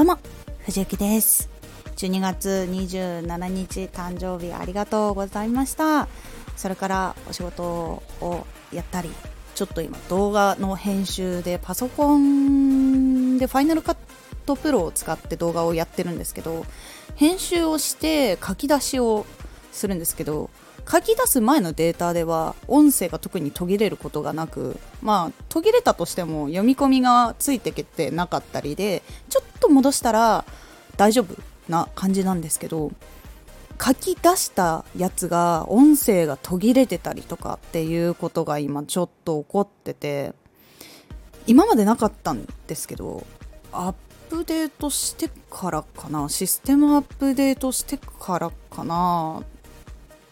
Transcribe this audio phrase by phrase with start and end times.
[0.00, 0.18] どうも
[0.60, 1.50] 藤幸です。
[1.96, 6.08] 12月27日誕生日ありがとうございました。
[6.56, 7.62] それからお仕事
[8.22, 9.10] をやったり
[9.54, 13.96] ちょっと今動画の編集でパソコンでファイナルカッ
[14.46, 16.64] トプロを使って動画をやってるんですけど
[17.16, 19.26] 編集をして書き出しを
[19.70, 20.48] するんですけど
[20.90, 30.44] 書き出す前のデータでは音声が特に途切れることがなくまあ途切れたとしても読み込みがついてきてなかったりでちょっと戻したら
[30.96, 31.36] 大丈夫
[31.68, 32.90] な感じなんですけど
[33.82, 40.34] 書き出したやつが音声が途切れてたりとかっていうことが今ちょっと起こってて
[41.46, 43.26] 今までなかったんですけど
[43.72, 43.94] アッ
[44.28, 49.42] プデートしてからかなシステムアップデートしてからかな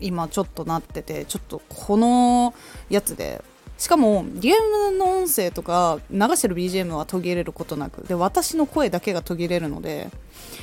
[0.00, 2.54] 今ちょっとなっててちょっとこの
[2.88, 3.44] やつで
[3.78, 10.10] しかもゲームの音声とか流してる BGM は途切れることなくで私の声だけが途切れるので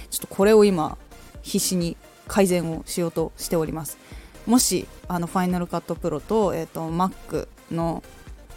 [0.09, 0.97] ちょっとこれを今
[1.41, 3.97] 必死に改善をしようとしております。
[4.45, 8.03] もしあのファイナルカットプロと,、えーと、Mac の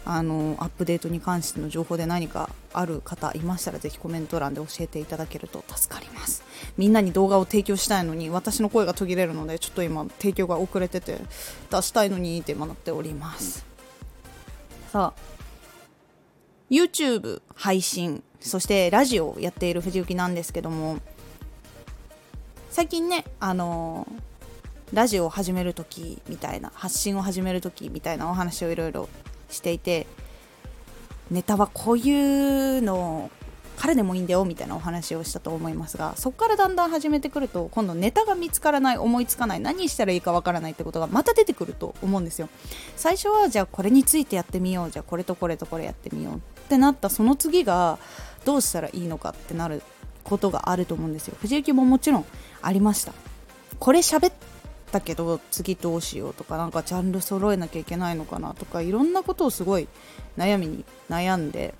[0.07, 6.43] あのアップデートに関しての情報で何かある方いましたらぜひコメント欄で教えていただけると助かります。
[6.77, 11.19] みんなに動画を提供したいのに私の声が途切れるのでちょっと今提供が遅れてて
[11.71, 13.74] 出したいのにって今なっております。
[14.95, 15.11] さ
[16.69, 20.99] YouTube 配信そしてラジオをやっている藤幸なんですけども
[22.69, 24.07] 最近ねあの
[24.93, 29.09] ラジオを始める時みたいな発信を始める時みたいなお話をいろいろ
[29.49, 30.07] していて
[31.29, 33.29] ネタはこういうの
[33.77, 42.49] 彼でもいいんだよみたいなお話をしたと思いますがそこからだんだん始めてくると今度ネタが見つからない思いつかない何したらいいかわからないってことがまた出てくると思うんですよ。
[42.95, 47.99] 最初はじゃあこれについてやってみようじゃあこれとこれとこれやってみようってなったその次が
[48.45, 49.81] どうしたらいいのかってなる
[50.23, 51.35] ことがあると思うんですよ。
[51.39, 52.25] 藤雪ももちろん
[52.61, 53.13] ありました。
[53.79, 54.33] これ喋っ
[54.91, 59.87] たけど次どうしようとかなんかジャンル揃えなきゃいけないのかなとかいろんなことをすごい
[60.37, 61.73] 悩みに悩んで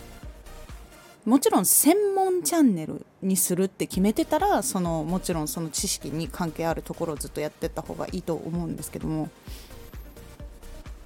[1.25, 9.30] もちろん専門チャンネルにするって決めてたらそのもちろんその知識に関係あるところをずっとやってった方がいいと思うんですけども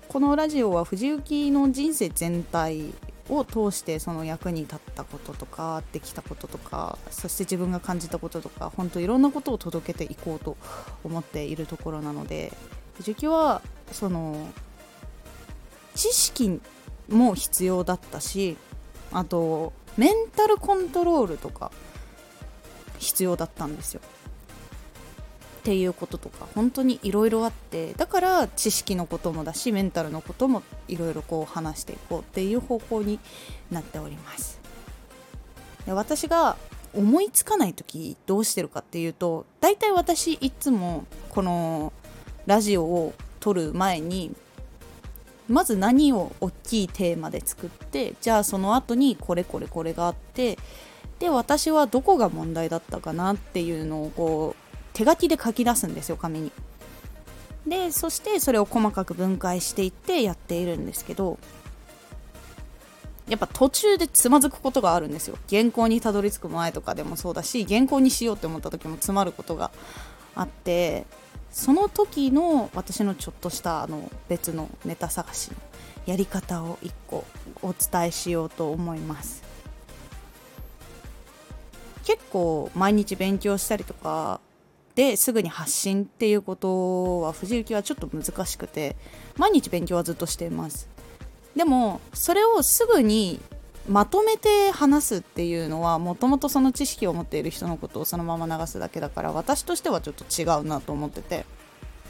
[0.09, 2.93] このラジオは藤幸の人生全体
[3.29, 10.57] を通してその役に立ったこととかできたこととかそして自分が感じたこととか本当いろんなことを届けていこうと
[11.03, 12.51] 思っているところなので
[12.97, 14.49] 藤木はその
[15.95, 16.59] 知識
[17.07, 18.57] も必要だったし
[19.11, 21.71] あとメンタルコントロールとか
[22.97, 24.01] 必要だったんですよ。
[25.59, 26.47] っていうこととか。
[26.55, 27.93] 本当にいろいろあって。
[27.93, 33.19] だから知識のこともだしメンタルのこともいろいろこう話していこうっていう方向に
[33.69, 34.59] なっております。
[35.85, 36.55] で私が
[36.93, 41.93] 思いつかない時どうしてるかっていうと大体私いつもこの
[42.45, 44.35] ラジオを撮る前に
[45.49, 50.57] まず何を大きいテーマで作ってじゃあその後にこれこれこれがあって
[51.19, 56.51] で私はどこが問題だったかなっていうのをこう手書きで書き出すんですよ紙に。
[57.67, 61.37] でそしてそれを細かく分解していってやっているんですけど
[63.27, 69.71] やっぱ途中でつまずくことがあるんですよ原稿にたどり着く前とかでもそうだし原稿にしようって思った時も詰まることが
[70.39, 71.05] あって
[71.51, 75.57] その時の私のちょっとしたあの別のネタ探しの
[76.05, 77.25] やり方を1個
[77.61, 79.43] お伝えしようと思います。
[82.05, 84.39] 結構毎日勉強したりとか
[84.95, 88.95] ですぐに発信っていうことは藤雪はちょっと難しくて
[89.37, 90.87] 毎日勉強はずっとしています。
[91.55, 93.39] でもそれをすぐに
[93.89, 101.45] まとめて話すっていうのはもともとその知識を持っている人のことをそのまま流すだけだから私としてはちょっと違うなと思ってて。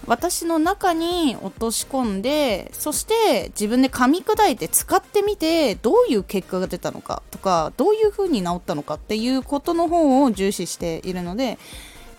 [0.07, 11.59] 私の中に落とし込んでそして自分で噛み砕いて使ってみてどういう結果が出たのかとかどういう風に治ったのかっていうことの方を重視しているので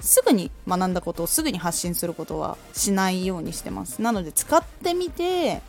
[0.01, 4.01] すぐに学んだことをすぐに発信することはしないようにしてます。
[4.01, 5.63] なので使ってみて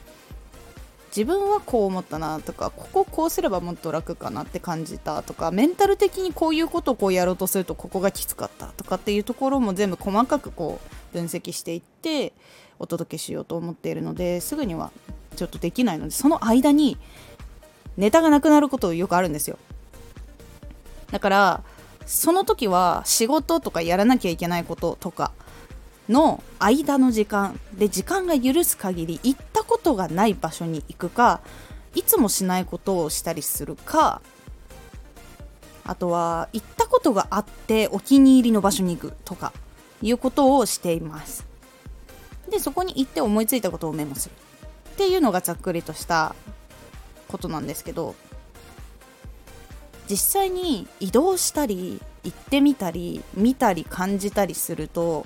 [1.15, 12.31] 自分はこう思ったなとかこここうすればもっと楽かなって感じたとかメンタル的にこういうことをこうやろうとするとここがきつかったとかっていうところも全部細かくこう分析していって
[12.79, 14.91] お届けしようと思っているのですぐには
[15.35, 16.97] ちょっとできないのでその間に
[17.97, 19.59] ネタがなくなることよくあるんですよ。
[21.11, 21.63] だから
[22.05, 25.33] その時は仕事とかやらなきゃいけないこととか
[26.07, 31.39] の間の時間で時間が許す限り行ったことがない場所に行くか
[31.95, 34.21] いつもしないことをしたりするか
[35.85, 39.53] あとは行ったことがあってお気に入りの場所に行くとか
[40.01, 41.47] いうことをしています。
[42.49, 44.35] でそこに行って思いついたことをメモする。
[44.91, 46.35] っていうのがざっくりとした
[47.29, 48.13] ことなんですけど
[50.09, 55.25] 実際に移動したり行ってみたり見たり感じたりすると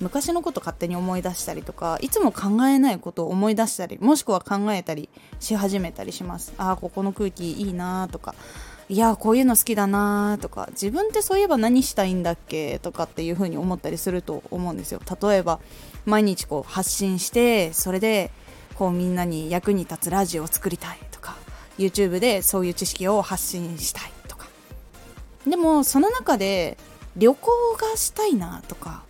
[0.00, 5.08] 昔のこと勝手に思い出したりとかいつも考えないことを思い出したりもしくは考えたり
[5.40, 6.52] し始めたりします。
[6.56, 8.34] ああここの空気いいなとか
[8.88, 15.00] いやこういうの好きだなとか自分ってそういえば何したいんだっけとかっていう風に思ったりすると思うんですよ。
[15.20, 15.60] 例えば
[16.06, 18.30] 毎日こう発信してそれで
[18.76, 21.36] こうみんなに役に立つラジオを作りたいとか
[21.76, 24.46] YouTube でそういう知識を発信したいとか。
[25.46, 26.78] でもその中で
[27.16, 29.02] 旅行がしたいなとか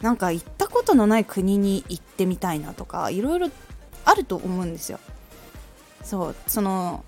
[0.00, 3.50] なんか行ったことのない国に行ってみたいなとかいろいろ
[4.04, 4.98] あると思うんですよ。
[6.02, 7.04] そうその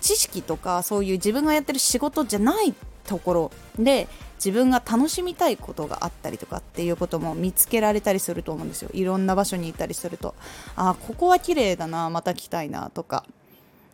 [0.00, 2.74] 知識とかそういう自分がやってる仕事じゃない
[3.06, 8.90] ところで自分が楽しみたいことがあったりとかっていうことも見つけられたりすると思うんですよ。
[8.94, 10.34] いろんな場所に行ったりすると。
[10.76, 13.24] あここは綺麗だなまた来たいなとか。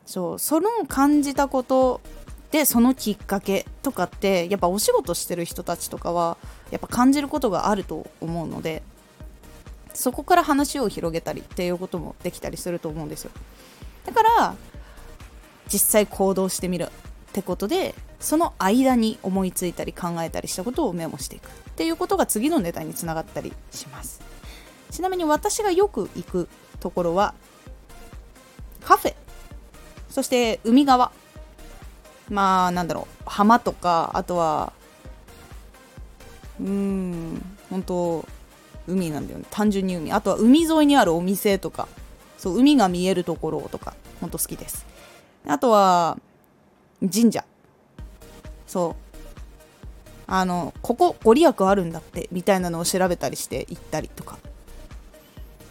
[0.04, 2.00] そうその感じたこと
[2.50, 6.36] でそのきっかけとかってやっぱお仕事してる人たちとかは
[6.70, 8.82] やっぱ感じることがあると思うので
[9.94, 13.30] そこから話を広げたりっていうこともできたりすると思うんですよ。
[14.04, 14.54] だから
[15.72, 16.88] 実際行動してみるっ
[17.32, 21.48] てことでその間に思いついたり考えたりしたことをメモしていく。
[21.48, 24.20] っていうことが次のネタにつながったりします。
[24.90, 26.48] ちなみに私がよく行く
[26.80, 27.34] ところは
[28.82, 29.14] カフェ。
[30.08, 31.10] そして海側。
[32.28, 34.72] まあなんだろう浜とかあとは
[36.60, 38.26] うーん本当
[38.88, 39.44] 海なんだよね。
[39.50, 40.12] 単純に海。
[40.12, 41.88] あとは海沿いにあるお店とか。
[42.38, 44.86] そう海が見えるところとか本当好きです。
[45.46, 46.18] あとは
[47.00, 47.44] 神社。
[48.66, 48.94] そう。
[50.28, 54.38] あのここご利益あるんだってみたいなのを調べたりして行ったりとか。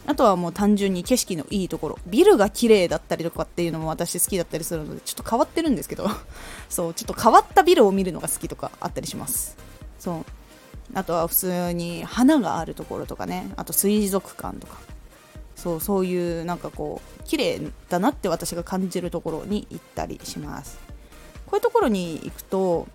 [0.08, 2.00] あとはもう単純に景色のいいところ。
[2.06, 6.08] ビルが綺麗だったりとかっていうのも私好きだったりするのでちょっと変わってるんですけど。
[6.70, 9.58] そうちょっと変わったビルを見るのが好きとかあったりします。
[10.00, 10.26] そう。
[10.94, 13.52] あとは普通に花があるところとかね。
[13.56, 14.78] あと水族館とか。
[15.56, 20.78] そうそういうなんかこう綺麗だなって私が感じるところに行ったりします。
[21.48, 22.88] こういうところに行くと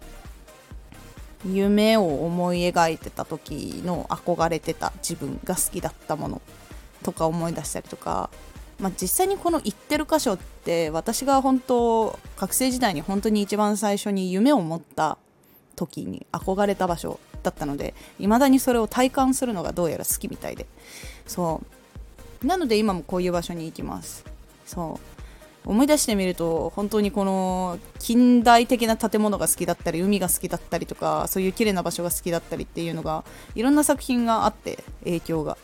[1.46, 6.42] 夢を思い描いてた時の憧れてた自分が好きだったもの。
[7.02, 8.30] とか思い出したりとか、
[8.78, 15.18] まあ、実際にこの行ってる箇所って私が本当学生時代に本当に一番最初に夢を持った
[15.76, 20.66] 時に憧れた場所だったので未だにそれを体感するのがどうやら好きみたいで。
[21.26, 21.62] そ
[22.42, 22.46] う。
[22.46, 24.24] なので今もこういう場所に行きます。
[24.66, 25.10] そう。
[25.66, 33.24] 思い出してみると本当にこの近代的な建物が好きだったり海が好きだったりとかそういう綺麗な場所が好きだったりっていうのが
[33.54, 35.58] いろんな作品があって影響が。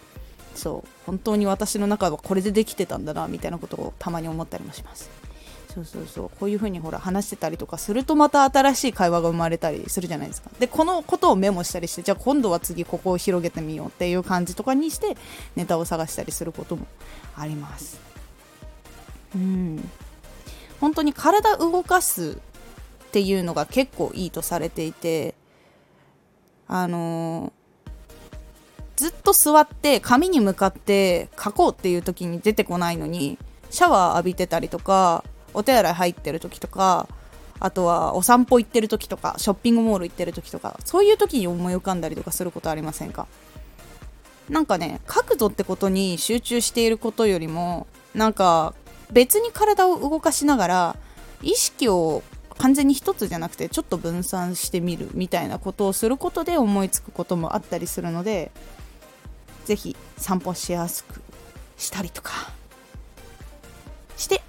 [0.56, 0.88] そう。
[1.06, 5.10] 本当に私の中はこれでできてたんだなみたいなことをたまに思ったりもします。
[5.72, 6.30] そうそうそう。
[6.40, 10.50] こういう風にほら話してたりとかするとまた新しい会話が生まれたりするじゃないですか。
[10.58, 15.16] でこのことをメモしたりしてじゃあ今度は次ここを広げてみようっていう感じとかにして
[15.54, 16.86] ネタを探したりすることも
[17.36, 18.00] あります。
[19.34, 19.88] うん。
[20.80, 22.38] 本当に体動かす
[23.08, 25.34] っていうのが結構いいとされていて
[26.68, 27.52] あのー、
[28.96, 33.38] ずっと座って紙に向かって書こうっていう時に出てこないのに
[33.70, 35.22] シャワー浴びてたりとか
[35.54, 37.08] お手洗い入ってる時とか
[37.60, 43.26] あとはお散歩行ってる時とかショッピングモール行ってる時とかそういう時に思い浮かんだりとかすることありませんか？
[44.48, 48.74] なんかね角度ってことに集中していることよりもなんか
[49.10, 50.96] 別に体を動かしながら
[51.42, 52.22] 意識を
[52.58, 58.50] 完全に一つじゃなくてちょっと分散してみるみたいなことをすることで思いつくこともあったりするので
[59.66, 61.20] 是非散歩しやすく
[61.76, 62.32] したりとか
[64.16, 64.42] して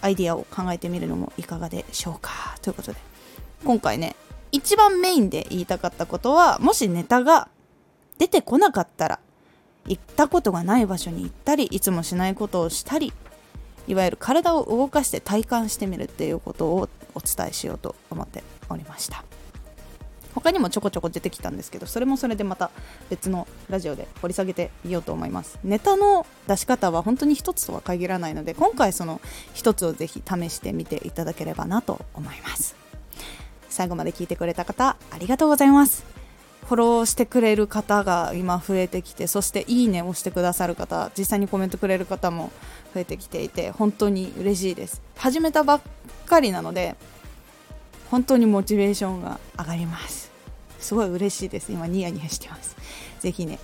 [0.00, 2.56] アイディアを考えてみるのもいかがでしょうか。
[2.62, 2.98] ということで
[3.64, 4.16] 今回ね
[4.52, 7.48] 一番メインで言いたかったことはもしネタが
[8.18, 9.20] 出てこなかったら
[9.86, 13.12] 行ったことがない場所に行ったりいつもしないことをしたり
[13.86, 19.24] いわゆる体を動かして体感してみるっていうことをお伝えしようと思っておりました。
[20.34, 22.70] 他にもちょこちょこ出てきたんですけどそれもそれでまた
[23.08, 25.58] 別のラジオで掘り下げてみようと思います。
[25.64, 29.20] ネタの出し方は本当に一つとは限らないので今回その
[29.54, 32.76] 一つをぜひ試してみていただければなと思います。
[33.68, 36.04] 最後まで聞いてくれた方ありがとうございます。
[36.66, 42.50] フォローしてくれる方が今増えてきてそしていいねをしてくださる方実際にコメントくれる方も
[42.92, 45.00] 増えてきていて本当に嬉しいです。
[45.16, 45.80] 始めたばっ
[46.26, 46.96] かりなので
[48.10, 50.35] 本当にモチベーションが上がります。
[50.78, 51.72] すごい嬉しいです。
[51.72, 52.76] 今ニヤニヤしてます。
[53.20, 53.58] 是非ね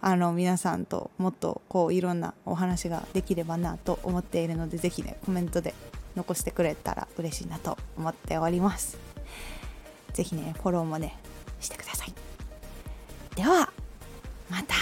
[0.00, 5.74] あの皆さんともっとこういろんなお話ができればなと思っているので是非ねコメントで
[6.16, 8.98] 残してくれたら嬉しいなと思っております。
[10.12, 11.16] 是非ねフォローもね
[11.60, 12.12] してください。
[13.36, 13.72] では
[14.50, 14.74] また。